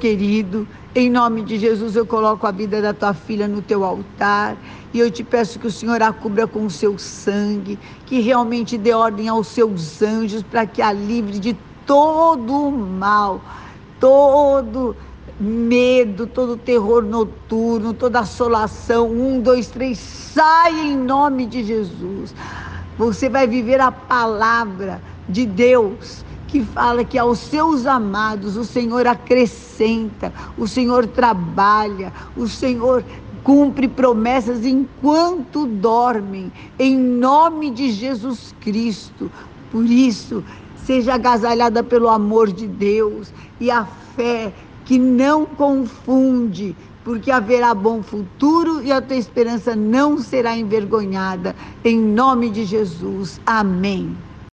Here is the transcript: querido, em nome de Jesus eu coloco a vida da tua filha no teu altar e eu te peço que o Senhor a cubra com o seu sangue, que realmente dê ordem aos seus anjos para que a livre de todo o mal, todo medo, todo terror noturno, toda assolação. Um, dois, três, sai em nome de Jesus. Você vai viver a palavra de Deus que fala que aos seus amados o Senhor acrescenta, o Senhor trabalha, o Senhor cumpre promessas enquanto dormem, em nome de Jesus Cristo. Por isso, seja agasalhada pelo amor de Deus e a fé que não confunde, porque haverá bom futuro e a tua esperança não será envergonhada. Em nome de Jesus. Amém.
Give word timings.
querido, 0.00 0.66
em 0.94 1.10
nome 1.10 1.42
de 1.42 1.58
Jesus 1.58 1.94
eu 1.94 2.06
coloco 2.06 2.46
a 2.46 2.50
vida 2.50 2.80
da 2.80 2.94
tua 2.94 3.12
filha 3.12 3.46
no 3.46 3.60
teu 3.60 3.84
altar 3.84 4.56
e 4.94 4.98
eu 4.98 5.10
te 5.10 5.22
peço 5.22 5.58
que 5.58 5.66
o 5.66 5.70
Senhor 5.70 6.02
a 6.02 6.10
cubra 6.10 6.46
com 6.46 6.64
o 6.64 6.70
seu 6.70 6.98
sangue, 6.98 7.78
que 8.06 8.20
realmente 8.20 8.78
dê 8.78 8.94
ordem 8.94 9.28
aos 9.28 9.48
seus 9.48 10.02
anjos 10.02 10.42
para 10.42 10.66
que 10.66 10.80
a 10.80 10.90
livre 10.90 11.38
de 11.38 11.54
todo 11.86 12.68
o 12.68 12.72
mal, 12.72 13.42
todo 14.00 14.96
medo, 15.38 16.26
todo 16.26 16.56
terror 16.56 17.02
noturno, 17.02 17.92
toda 17.92 18.20
assolação. 18.20 19.10
Um, 19.10 19.40
dois, 19.40 19.68
três, 19.68 19.98
sai 19.98 20.88
em 20.88 20.96
nome 20.96 21.46
de 21.46 21.62
Jesus. 21.62 22.34
Você 22.98 23.28
vai 23.28 23.46
viver 23.46 23.80
a 23.80 23.92
palavra 23.92 25.00
de 25.28 25.46
Deus 25.46 26.24
que 26.50 26.64
fala 26.64 27.04
que 27.04 27.16
aos 27.16 27.38
seus 27.38 27.86
amados 27.86 28.56
o 28.56 28.64
Senhor 28.64 29.06
acrescenta, 29.06 30.34
o 30.56 30.66
Senhor 30.66 31.06
trabalha, 31.06 32.12
o 32.34 32.48
Senhor 32.48 33.04
cumpre 33.44 33.86
promessas 33.86 34.64
enquanto 34.66 35.64
dormem, 35.64 36.52
em 36.76 36.98
nome 36.98 37.70
de 37.70 37.92
Jesus 37.92 38.52
Cristo. 38.58 39.30
Por 39.70 39.84
isso, 39.84 40.44
seja 40.74 41.14
agasalhada 41.14 41.84
pelo 41.84 42.08
amor 42.08 42.52
de 42.52 42.66
Deus 42.66 43.32
e 43.60 43.70
a 43.70 43.84
fé 43.84 44.52
que 44.84 44.98
não 44.98 45.46
confunde, 45.46 46.76
porque 47.04 47.30
haverá 47.30 47.72
bom 47.74 48.02
futuro 48.02 48.82
e 48.82 48.90
a 48.90 49.00
tua 49.00 49.16
esperança 49.16 49.76
não 49.76 50.18
será 50.18 50.56
envergonhada. 50.56 51.54
Em 51.84 51.96
nome 51.96 52.50
de 52.50 52.64
Jesus. 52.64 53.40
Amém. 53.46 54.29